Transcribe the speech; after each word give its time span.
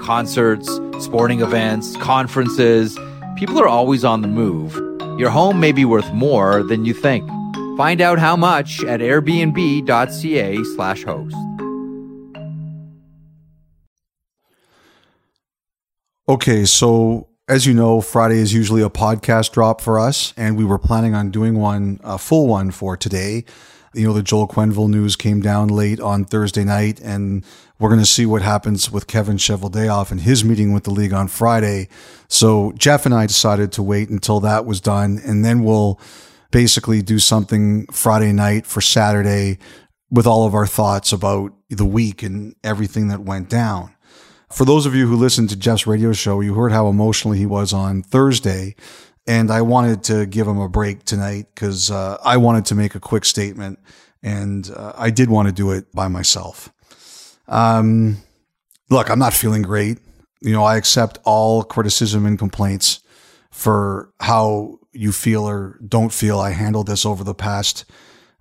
Concerts, 0.00 0.68
sporting 0.98 1.40
events, 1.40 1.96
conferences. 1.96 2.98
People 3.36 3.60
are 3.60 3.68
always 3.68 4.04
on 4.04 4.22
the 4.22 4.28
move. 4.28 4.74
Your 5.18 5.30
home 5.30 5.60
may 5.60 5.72
be 5.72 5.84
worth 5.84 6.10
more 6.12 6.62
than 6.62 6.84
you 6.84 6.94
think. 6.94 7.28
Find 7.76 8.00
out 8.00 8.18
how 8.18 8.36
much 8.36 8.84
at 8.84 9.00
airbnb.ca 9.00 10.64
slash 10.74 11.04
host. 11.04 11.36
Okay, 16.28 16.64
so 16.64 17.28
as 17.48 17.66
you 17.66 17.74
know, 17.74 18.00
Friday 18.00 18.36
is 18.38 18.54
usually 18.54 18.82
a 18.82 18.88
podcast 18.88 19.50
drop 19.50 19.80
for 19.80 19.98
us, 19.98 20.32
and 20.36 20.56
we 20.56 20.64
were 20.64 20.78
planning 20.78 21.14
on 21.14 21.32
doing 21.32 21.58
one, 21.58 21.98
a 22.04 22.16
full 22.18 22.46
one 22.46 22.70
for 22.70 22.96
today. 22.96 23.44
You 23.92 24.06
know, 24.06 24.12
the 24.12 24.22
Joel 24.22 24.46
Quenneville 24.46 24.88
news 24.88 25.16
came 25.16 25.40
down 25.40 25.66
late 25.66 25.98
on 25.98 26.24
Thursday 26.24 26.62
night, 26.62 27.00
and 27.00 27.44
we're 27.80 27.88
going 27.88 28.00
to 28.00 28.06
see 28.06 28.24
what 28.24 28.40
happens 28.40 28.88
with 28.88 29.08
Kevin 29.08 29.36
Cheveldayoff 29.36 30.12
and 30.12 30.20
his 30.20 30.44
meeting 30.44 30.72
with 30.72 30.84
the 30.84 30.92
league 30.92 31.12
on 31.12 31.26
Friday. 31.26 31.88
So 32.28 32.70
Jeff 32.78 33.04
and 33.04 33.12
I 33.12 33.26
decided 33.26 33.72
to 33.72 33.82
wait 33.82 34.08
until 34.08 34.38
that 34.40 34.64
was 34.64 34.80
done, 34.80 35.20
and 35.24 35.44
then 35.44 35.64
we'll 35.64 35.98
basically 36.52 37.02
do 37.02 37.18
something 37.18 37.86
Friday 37.86 38.32
night 38.32 38.64
for 38.64 38.80
Saturday 38.80 39.58
with 40.08 40.26
all 40.26 40.46
of 40.46 40.54
our 40.54 40.66
thoughts 40.68 41.12
about 41.12 41.52
the 41.68 41.84
week 41.84 42.22
and 42.22 42.54
everything 42.62 43.08
that 43.08 43.20
went 43.20 43.48
down. 43.48 43.92
For 44.52 44.64
those 44.64 44.86
of 44.86 44.94
you 44.94 45.08
who 45.08 45.16
listened 45.16 45.50
to 45.50 45.56
Jeff's 45.56 45.86
radio 45.86 46.12
show, 46.12 46.40
you 46.40 46.54
heard 46.54 46.72
how 46.72 46.88
emotional 46.88 47.34
he 47.34 47.46
was 47.46 47.72
on 47.72 48.02
Thursday. 48.02 48.74
And 49.26 49.50
I 49.50 49.62
wanted 49.62 50.02
to 50.04 50.26
give 50.26 50.46
him 50.46 50.58
a 50.58 50.68
break 50.68 51.04
tonight 51.04 51.46
because 51.54 51.90
uh, 51.90 52.18
I 52.24 52.36
wanted 52.36 52.66
to 52.66 52.74
make 52.74 52.94
a 52.94 53.00
quick 53.00 53.24
statement. 53.24 53.78
And 54.22 54.70
uh, 54.74 54.92
I 54.96 55.10
did 55.10 55.30
want 55.30 55.48
to 55.48 55.52
do 55.52 55.70
it 55.70 55.92
by 55.92 56.08
myself. 56.08 56.72
Um, 57.48 58.18
look, 58.88 59.10
I'm 59.10 59.18
not 59.18 59.34
feeling 59.34 59.62
great. 59.62 59.98
You 60.40 60.52
know, 60.52 60.64
I 60.64 60.76
accept 60.76 61.18
all 61.24 61.62
criticism 61.62 62.26
and 62.26 62.38
complaints 62.38 63.00
for 63.50 64.12
how 64.20 64.78
you 64.92 65.12
feel 65.12 65.48
or 65.48 65.78
don't 65.86 66.12
feel 66.12 66.40
I 66.40 66.50
handled 66.50 66.86
this 66.86 67.04
over 67.04 67.24
the 67.24 67.34
past 67.34 67.84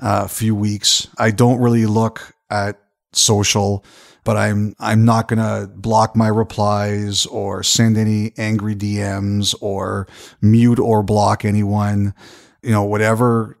uh, 0.00 0.26
few 0.26 0.54
weeks. 0.54 1.08
I 1.18 1.30
don't 1.30 1.58
really 1.60 1.86
look 1.86 2.34
at 2.50 2.78
social 3.16 3.84
but 4.26 4.36
I'm 4.36 4.74
I'm 4.80 5.04
not 5.04 5.28
going 5.28 5.38
to 5.38 5.72
block 5.72 6.16
my 6.16 6.26
replies 6.26 7.26
or 7.26 7.62
send 7.62 7.96
any 7.96 8.32
angry 8.36 8.74
DMs 8.74 9.54
or 9.60 10.08
mute 10.42 10.80
or 10.80 11.04
block 11.04 11.44
anyone. 11.44 12.12
You 12.60 12.72
know, 12.72 12.82
whatever 12.82 13.56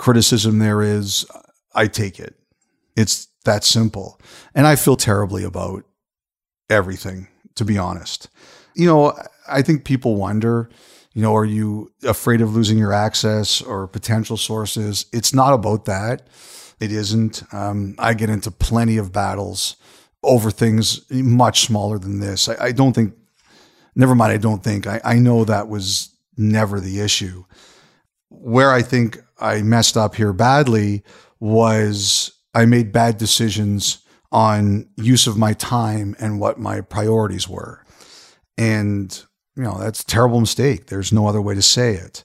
criticism 0.00 0.58
there 0.58 0.82
is, 0.82 1.24
I 1.76 1.86
take 1.86 2.18
it. 2.18 2.34
It's 2.96 3.28
that 3.44 3.62
simple. 3.62 4.20
And 4.52 4.66
I 4.66 4.74
feel 4.74 4.96
terribly 4.96 5.44
about 5.44 5.84
everything, 6.68 7.28
to 7.54 7.64
be 7.64 7.78
honest. 7.78 8.28
You 8.74 8.86
know, 8.86 9.16
I 9.48 9.62
think 9.62 9.84
people 9.84 10.16
wonder, 10.16 10.68
you 11.14 11.22
know, 11.22 11.36
are 11.36 11.44
you 11.44 11.92
afraid 12.02 12.40
of 12.40 12.52
losing 12.52 12.78
your 12.78 12.92
access 12.92 13.62
or 13.62 13.86
potential 13.86 14.36
sources? 14.36 15.06
It's 15.12 15.32
not 15.32 15.54
about 15.54 15.84
that. 15.84 16.26
It 16.80 16.92
isn't. 16.92 17.42
Um, 17.52 17.94
I 17.98 18.14
get 18.14 18.30
into 18.30 18.50
plenty 18.50 18.96
of 18.96 19.12
battles 19.12 19.76
over 20.22 20.50
things 20.50 21.02
much 21.10 21.66
smaller 21.66 21.98
than 21.98 22.20
this. 22.20 22.48
I, 22.48 22.66
I 22.66 22.72
don't 22.72 22.94
think, 22.94 23.14
never 23.94 24.14
mind, 24.14 24.32
I 24.32 24.38
don't 24.38 24.64
think, 24.64 24.86
I, 24.86 25.00
I 25.04 25.14
know 25.18 25.44
that 25.44 25.68
was 25.68 26.10
never 26.36 26.80
the 26.80 27.00
issue. 27.00 27.44
Where 28.30 28.72
I 28.72 28.82
think 28.82 29.18
I 29.38 29.62
messed 29.62 29.96
up 29.96 30.14
here 30.14 30.32
badly 30.32 31.02
was 31.38 32.32
I 32.54 32.64
made 32.64 32.92
bad 32.92 33.18
decisions 33.18 33.98
on 34.32 34.88
use 34.96 35.26
of 35.26 35.36
my 35.36 35.52
time 35.52 36.14
and 36.18 36.40
what 36.40 36.58
my 36.58 36.80
priorities 36.80 37.48
were. 37.48 37.84
And, 38.56 39.22
you 39.56 39.62
know, 39.62 39.78
that's 39.78 40.02
a 40.02 40.06
terrible 40.06 40.40
mistake. 40.40 40.86
There's 40.86 41.12
no 41.12 41.26
other 41.26 41.42
way 41.42 41.54
to 41.54 41.62
say 41.62 41.94
it. 41.94 42.24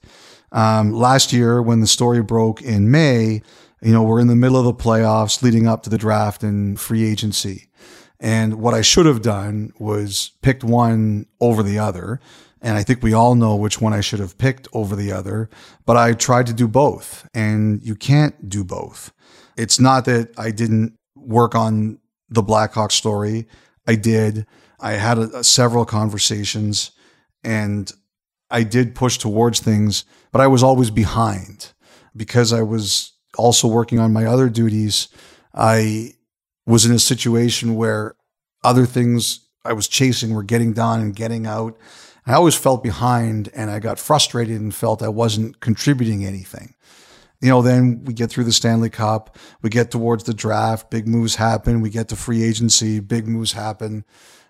Um, 0.51 0.93
last 0.93 1.33
year, 1.33 1.61
when 1.61 1.81
the 1.81 1.87
story 1.87 2.21
broke 2.21 2.61
in 2.61 2.91
May, 2.91 3.41
you 3.81 3.91
know, 3.91 4.03
we're 4.03 4.19
in 4.19 4.27
the 4.27 4.35
middle 4.35 4.57
of 4.57 4.65
the 4.65 4.73
playoffs 4.73 5.41
leading 5.41 5.67
up 5.67 5.83
to 5.83 5.89
the 5.89 5.97
draft 5.97 6.43
and 6.43 6.79
free 6.79 7.03
agency. 7.03 7.67
And 8.19 8.55
what 8.55 8.73
I 8.73 8.81
should 8.81 9.05
have 9.05 9.21
done 9.21 9.71
was 9.77 10.31
picked 10.41 10.63
one 10.63 11.27
over 11.41 11.61
the 11.61 11.79
other. 11.79 12.19
And 12.61 12.77
I 12.77 12.83
think 12.83 13.03
we 13.03 13.13
all 13.13 13.35
know 13.35 13.55
which 13.55 13.79
one 13.79 13.93
I 13.93 14.01
should 14.01 14.19
have 14.19 14.37
picked 14.37 14.67
over 14.73 14.95
the 14.95 15.11
other, 15.11 15.49
but 15.85 15.97
I 15.97 16.13
tried 16.13 16.47
to 16.47 16.53
do 16.53 16.67
both 16.67 17.29
and 17.33 17.83
you 17.83 17.95
can't 17.95 18.49
do 18.49 18.63
both. 18.63 19.13
It's 19.57 19.79
not 19.79 20.05
that 20.05 20.33
I 20.37 20.51
didn't 20.51 20.97
work 21.15 21.53
on 21.53 21.99
the 22.29 22.41
Blackhawk 22.41 22.91
story. 22.91 23.47
I 23.87 23.95
did. 23.95 24.47
I 24.79 24.93
had 24.93 25.17
a, 25.17 25.39
a, 25.39 25.43
several 25.43 25.85
conversations 25.85 26.91
and 27.43 27.91
I 28.49 28.63
did 28.63 28.95
push 28.95 29.17
towards 29.17 29.59
things, 29.59 30.05
but 30.31 30.41
I 30.41 30.47
was 30.47 30.63
always 30.63 30.89
behind 30.89 31.73
because 32.15 32.53
I 32.53 32.61
was 32.61 33.13
also 33.37 33.67
working 33.67 33.99
on 33.99 34.13
my 34.13 34.25
other 34.25 34.49
duties. 34.49 35.07
I 35.53 36.13
was 36.65 36.85
in 36.85 36.93
a 36.93 36.99
situation 36.99 37.75
where 37.75 38.15
other 38.63 38.85
things 38.85 39.41
I 39.63 39.73
was 39.73 39.87
chasing 39.87 40.33
were 40.33 40.43
getting 40.43 40.73
done 40.73 41.01
and 41.01 41.15
getting 41.15 41.45
out. 41.45 41.77
I 42.27 42.33
always 42.33 42.55
felt 42.55 42.83
behind 42.83 43.49
and 43.53 43.69
I 43.69 43.79
got 43.79 43.99
frustrated 43.99 44.59
and 44.59 44.73
felt 44.73 45.01
I 45.01 45.09
wasn't 45.09 45.59
contributing 45.59 46.25
anything. 46.25 46.75
You 47.41 47.49
know, 47.49 47.61
then 47.61 48.03
we 48.05 48.13
get 48.13 48.31
through 48.31 48.45
the 48.45 48.51
Stanley 48.51 48.89
Cup, 48.89 49.37
we 49.61 49.69
get 49.69 49.91
towards 49.91 50.23
the 50.23 50.33
draft, 50.33 50.89
big 50.89 51.07
moves 51.07 51.35
happen, 51.35 51.81
we 51.81 51.89
get 51.89 52.07
to 52.09 52.15
free 52.15 52.43
agency, 52.43 52.99
big 52.99 53.27
moves 53.27 53.51
happen. 53.51 54.05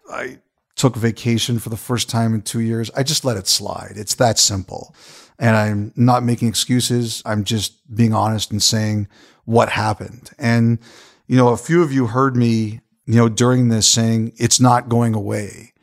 I 0.10 0.40
took 0.76 0.96
vacation 0.96 1.60
for 1.60 1.70
the 1.70 1.78
first 1.78 2.10
time 2.10 2.34
in 2.34 2.42
two 2.42 2.60
years. 2.60 2.92
I 2.92 3.04
just 3.04 3.24
let 3.24 3.38
it 3.38 3.48
slide. 3.48 3.94
It's 3.96 4.16
that 4.16 4.38
simple. 4.38 4.96
And 5.40 5.56
I'm 5.56 5.94
not 5.96 6.24
making 6.24 6.48
excuses. 6.48 7.22
I'm 7.26 7.44
just 7.44 7.94
being 7.94 8.14
honest 8.14 8.52
and 8.52 8.62
saying 8.62 9.08
what 9.46 9.70
happened. 9.70 10.32
And 10.38 10.80
you 11.28 11.38
know, 11.38 11.50
a 11.50 11.58
few 11.58 11.82
of 11.82 11.92
you 11.92 12.08
heard 12.08 12.36
me, 12.36 12.82
you 13.06 13.16
know, 13.16 13.30
during 13.30 13.70
this 13.70 13.88
saying 13.88 14.34
it's 14.38 14.60
not 14.60 14.90
going 14.90 15.14
away. 15.14 15.74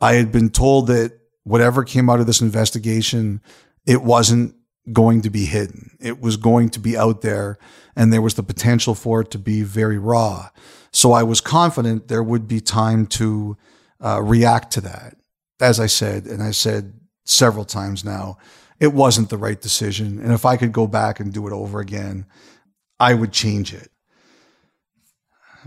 I 0.00 0.14
had 0.14 0.30
been 0.30 0.50
told 0.50 0.86
that 0.88 1.18
whatever 1.44 1.84
came 1.84 2.08
out 2.08 2.20
of 2.20 2.26
this 2.26 2.40
investigation, 2.40 3.40
it 3.86 4.02
wasn't 4.02 4.54
going 4.92 5.22
to 5.22 5.30
be 5.30 5.46
hidden. 5.46 5.96
It 6.00 6.20
was 6.20 6.36
going 6.36 6.68
to 6.70 6.80
be 6.80 6.96
out 6.96 7.22
there 7.22 7.58
and 7.96 8.12
there 8.12 8.22
was 8.22 8.34
the 8.34 8.42
potential 8.42 8.94
for 8.94 9.22
it 9.22 9.30
to 9.30 9.38
be 9.38 9.62
very 9.62 9.98
raw. 9.98 10.50
So 10.92 11.12
I 11.12 11.22
was 11.22 11.40
confident 11.40 12.08
there 12.08 12.22
would 12.22 12.46
be 12.46 12.60
time 12.60 13.06
to 13.06 13.56
uh, 14.04 14.20
react 14.22 14.72
to 14.72 14.80
that. 14.82 15.16
As 15.60 15.80
I 15.80 15.86
said, 15.86 16.26
and 16.26 16.42
I 16.42 16.50
said 16.50 16.92
several 17.24 17.64
times 17.64 18.04
now, 18.04 18.38
it 18.78 18.92
wasn't 18.92 19.30
the 19.30 19.38
right 19.38 19.60
decision. 19.60 20.18
And 20.20 20.32
if 20.32 20.44
I 20.44 20.56
could 20.56 20.72
go 20.72 20.86
back 20.86 21.20
and 21.20 21.32
do 21.32 21.46
it 21.46 21.52
over 21.52 21.80
again, 21.80 22.26
I 23.00 23.14
would 23.14 23.32
change 23.32 23.72
it 23.72 23.90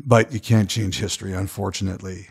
but 0.06 0.32
you 0.32 0.40
can't 0.40 0.70
change 0.70 1.00
history, 1.00 1.34
unfortunately. 1.34 2.28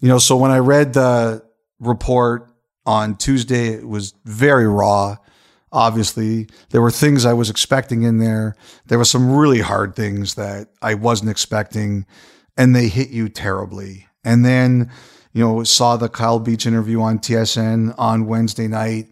You 0.00 0.08
know, 0.08 0.18
so 0.18 0.36
when 0.36 0.50
I 0.50 0.58
read 0.58 0.92
the 0.92 1.44
report 1.80 2.50
on 2.86 3.16
Tuesday, 3.16 3.68
it 3.68 3.88
was 3.88 4.14
very 4.24 4.66
raw. 4.66 5.16
Obviously, 5.70 6.48
there 6.70 6.80
were 6.80 6.90
things 6.90 7.24
I 7.24 7.34
was 7.34 7.50
expecting 7.50 8.02
in 8.02 8.18
there. 8.18 8.54
There 8.86 8.98
were 8.98 9.04
some 9.04 9.34
really 9.34 9.60
hard 9.60 9.94
things 9.94 10.34
that 10.34 10.68
I 10.80 10.94
wasn't 10.94 11.30
expecting, 11.30 12.06
and 12.56 12.74
they 12.74 12.88
hit 12.88 13.10
you 13.10 13.28
terribly. 13.28 14.06
And 14.24 14.44
then, 14.44 14.90
you 15.38 15.44
know, 15.44 15.62
saw 15.62 15.96
the 15.96 16.08
Kyle 16.08 16.40
Beach 16.40 16.66
interview 16.66 17.00
on 17.00 17.20
TSN 17.20 17.94
on 17.96 18.26
Wednesday 18.26 18.66
night. 18.66 19.06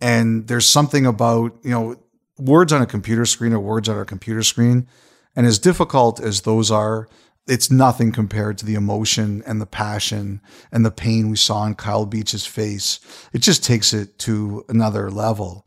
And 0.00 0.46
there's 0.46 0.68
something 0.68 1.04
about, 1.04 1.58
you 1.64 1.70
know, 1.70 1.96
words 2.38 2.72
on 2.72 2.80
a 2.82 2.86
computer 2.86 3.26
screen 3.26 3.52
or 3.52 3.58
words 3.58 3.88
on 3.88 3.98
a 3.98 4.04
computer 4.04 4.44
screen. 4.44 4.86
And 5.34 5.44
as 5.44 5.58
difficult 5.58 6.20
as 6.20 6.42
those 6.42 6.70
are, 6.70 7.08
it's 7.48 7.68
nothing 7.68 8.12
compared 8.12 8.58
to 8.58 8.64
the 8.64 8.76
emotion 8.76 9.42
and 9.44 9.60
the 9.60 9.66
passion 9.66 10.40
and 10.70 10.86
the 10.86 10.92
pain 10.92 11.28
we 11.28 11.36
saw 11.36 11.66
in 11.66 11.74
Kyle 11.74 12.06
Beach's 12.06 12.46
face. 12.46 13.00
It 13.32 13.40
just 13.40 13.64
takes 13.64 13.92
it 13.92 14.20
to 14.20 14.64
another 14.68 15.10
level. 15.10 15.66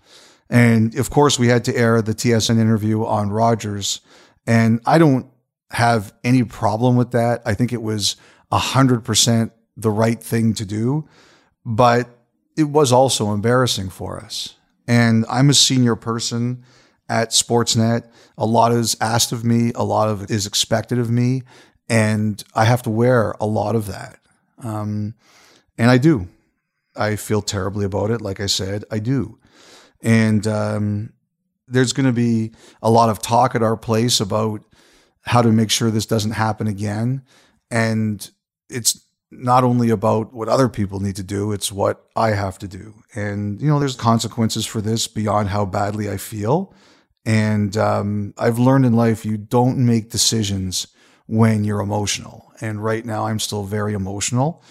And 0.50 0.98
of 0.98 1.10
course, 1.10 1.38
we 1.38 1.50
had 1.50 1.66
to 1.66 1.76
air 1.76 2.02
the 2.02 2.16
TSN 2.16 2.58
interview 2.58 3.04
on 3.04 3.32
Rogers. 3.32 4.00
And 4.48 4.80
I 4.86 4.98
don't 4.98 5.30
have 5.72 6.14
any 6.24 6.46
problem 6.46 6.96
with 6.96 7.12
that. 7.12 7.42
I 7.46 7.54
think 7.54 7.74
it 7.74 7.82
was 7.82 8.16
100% 8.54 9.52
the 9.78 9.92
right 9.92 10.22
thing 10.22 10.54
to 10.56 10.66
do. 10.66 11.08
But 11.66 12.10
it 12.56 12.66
was 12.66 12.92
also 12.92 13.34
embarrassing 13.34 13.90
for 13.90 14.20
us. 14.20 14.56
And 14.88 15.26
I'm 15.30 15.50
a 15.50 15.54
senior 15.54 15.96
person 15.96 16.64
at 17.10 17.30
Sportsnet. 17.30 18.08
A 18.38 18.46
lot 18.46 18.72
is 18.72 18.96
asked 19.02 19.32
of 19.32 19.44
me, 19.44 19.72
a 19.76 19.84
lot 19.84 20.10
of 20.10 20.30
is 20.30 20.46
expected 20.46 21.00
of 21.00 21.10
me, 21.10 21.44
and 21.90 22.44
I 22.54 22.66
have 22.66 22.82
to 22.84 22.90
wear 22.90 23.36
a 23.40 23.46
lot 23.46 23.76
of 23.76 23.88
that. 23.88 24.20
Um, 24.60 25.16
and 25.78 25.90
I 25.90 25.98
do. 25.98 26.28
I 26.96 27.16
feel 27.16 27.42
terribly 27.42 27.86
about 27.86 28.12
it. 28.12 28.22
Like 28.22 28.40
I 28.40 28.46
said, 28.46 28.86
I 28.90 29.00
do. 29.00 29.38
And 30.02 30.46
um, 30.48 31.14
there's 31.68 31.94
going 31.94 32.06
to 32.06 32.14
be 32.14 32.54
a 32.82 32.90
lot 32.90 33.10
of 33.10 33.22
talk 33.22 33.56
at 33.56 33.64
our 33.64 33.76
place 33.78 34.20
about 34.20 34.64
how 35.22 35.42
to 35.42 35.52
make 35.52 35.72
sure 35.72 35.92
this 35.92 36.06
doesn't 36.06 36.32
happen 36.32 36.68
again. 36.68 37.24
And 37.70 38.30
it's 38.70 39.05
not 39.40 39.64
only 39.64 39.90
about 39.90 40.34
what 40.34 40.50
other 40.50 40.70
people 40.70 41.00
need 41.00 41.16
to 41.18 41.24
do, 41.24 41.52
it's 41.52 41.72
what 41.72 42.06
I 42.16 42.32
have 42.32 42.58
to 42.60 42.68
do. 42.68 42.96
And, 43.14 43.62
you 43.62 43.68
know, 43.68 43.80
there's 43.80 43.96
consequences 43.96 44.66
for 44.66 44.82
this 44.82 45.08
beyond 45.08 45.50
how 45.50 45.66
badly 45.66 46.10
I 46.10 46.18
feel. 46.18 46.74
And 47.26 47.76
um, 47.78 48.34
I've 48.38 48.60
learned 48.60 48.86
in 48.86 48.94
life 48.94 49.26
you 49.26 49.38
don't 49.38 49.86
make 49.86 50.10
decisions 50.12 50.88
when 51.28 51.64
you're 51.64 51.82
emotional. 51.82 52.52
And 52.62 52.84
right 52.84 53.06
now 53.06 53.26
I'm 53.26 53.40
still 53.40 53.64
very 53.64 53.94
emotional. 53.94 54.64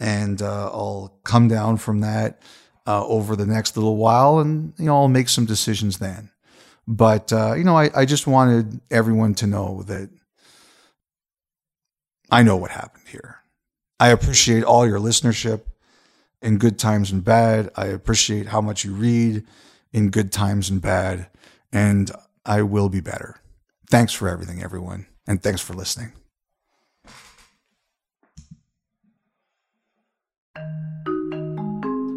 And 0.00 0.42
uh, 0.42 0.66
I'll 0.66 1.18
come 1.24 1.48
down 1.48 1.76
from 1.76 2.00
that 2.00 2.42
uh, 2.86 3.06
over 3.06 3.36
the 3.36 3.46
next 3.46 3.76
little 3.76 3.96
while 3.96 4.40
and, 4.40 4.74
you 4.78 4.86
know, 4.86 4.96
I'll 4.96 5.08
make 5.08 5.28
some 5.28 5.46
decisions 5.46 5.98
then. 5.98 6.30
But, 6.88 7.32
uh, 7.32 7.54
you 7.54 7.62
know, 7.62 7.76
I, 7.76 7.90
I 7.94 8.04
just 8.04 8.26
wanted 8.26 8.80
everyone 8.90 9.34
to 9.36 9.46
know 9.46 9.84
that 9.84 10.10
I 12.30 12.42
know 12.42 12.56
what 12.56 12.72
happened 12.72 13.04
here. 13.06 13.41
I 14.02 14.08
appreciate 14.08 14.64
all 14.64 14.84
your 14.84 14.98
listenership 14.98 15.60
in 16.42 16.58
good 16.58 16.76
times 16.76 17.12
and 17.12 17.24
bad. 17.24 17.70
I 17.76 17.86
appreciate 17.86 18.48
how 18.48 18.60
much 18.60 18.84
you 18.84 18.94
read 18.94 19.44
in 19.92 20.10
good 20.10 20.32
times 20.32 20.68
and 20.70 20.82
bad. 20.82 21.28
And 21.72 22.10
I 22.44 22.62
will 22.62 22.88
be 22.88 23.00
better. 23.00 23.36
Thanks 23.88 24.12
for 24.12 24.28
everything, 24.28 24.60
everyone. 24.60 25.06
And 25.28 25.40
thanks 25.40 25.60
for 25.60 25.74
listening. 25.74 26.14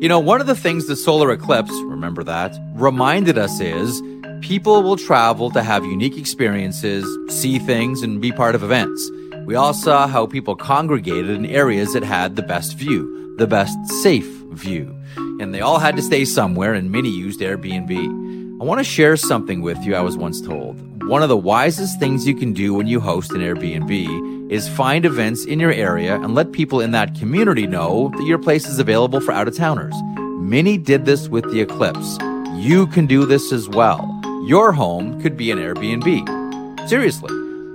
You 0.01 0.09
know, 0.09 0.19
one 0.19 0.41
of 0.41 0.47
the 0.47 0.55
things 0.55 0.87
the 0.87 0.95
solar 0.95 1.31
eclipse, 1.31 1.71
remember 1.83 2.23
that, 2.23 2.57
reminded 2.73 3.37
us 3.37 3.59
is 3.59 4.01
people 4.41 4.81
will 4.81 4.97
travel 4.97 5.51
to 5.51 5.61
have 5.61 5.85
unique 5.85 6.17
experiences, 6.17 7.05
see 7.29 7.59
things, 7.59 8.01
and 8.01 8.19
be 8.19 8.31
part 8.31 8.55
of 8.55 8.63
events. 8.63 9.07
We 9.45 9.53
all 9.53 9.75
saw 9.75 10.07
how 10.07 10.25
people 10.25 10.55
congregated 10.55 11.29
in 11.29 11.45
areas 11.45 11.93
that 11.93 12.03
had 12.03 12.35
the 12.35 12.41
best 12.41 12.75
view, 12.77 13.35
the 13.37 13.45
best 13.45 13.77
safe 14.01 14.25
view. 14.53 14.99
And 15.39 15.53
they 15.53 15.61
all 15.61 15.77
had 15.77 15.95
to 15.97 16.01
stay 16.01 16.25
somewhere, 16.25 16.73
and 16.73 16.91
many 16.91 17.09
used 17.09 17.41
Airbnb. 17.41 18.59
I 18.59 18.63
want 18.63 18.79
to 18.79 18.83
share 18.83 19.15
something 19.15 19.61
with 19.61 19.77
you 19.85 19.95
I 19.95 20.01
was 20.01 20.17
once 20.17 20.41
told. 20.41 21.03
One 21.07 21.21
of 21.21 21.29
the 21.29 21.37
wisest 21.37 21.99
things 21.99 22.27
you 22.27 22.35
can 22.35 22.53
do 22.53 22.73
when 22.73 22.87
you 22.87 22.99
host 22.99 23.33
an 23.33 23.41
Airbnb 23.41 24.51
is 24.51 24.67
find 24.67 25.05
events 25.05 25.45
in 25.45 25.59
your 25.59 25.71
area 25.71 26.15
and 26.15 26.33
let 26.33 26.51
people 26.51 26.81
in 26.81 26.89
that 26.91 27.13
community 27.13 27.67
know 27.67 28.11
that 28.17 28.25
your 28.25 28.39
place 28.39 28.67
is 28.67 28.79
available 28.79 29.21
for 29.21 29.31
out 29.31 29.47
of 29.47 29.55
towners. 29.55 29.93
Many 30.17 30.79
did 30.79 31.05
this 31.05 31.29
with 31.29 31.51
the 31.51 31.61
eclipse. 31.61 32.17
You 32.55 32.87
can 32.87 33.05
do 33.05 33.27
this 33.27 33.51
as 33.51 33.69
well. 33.69 34.09
Your 34.47 34.71
home 34.71 35.21
could 35.21 35.37
be 35.37 35.51
an 35.51 35.59
Airbnb. 35.59 36.89
Seriously. 36.89 37.44